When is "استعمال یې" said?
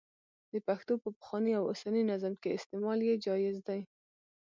2.57-3.15